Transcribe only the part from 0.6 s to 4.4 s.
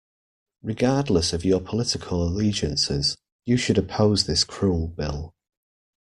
Regardless of your political allegiances, you should oppose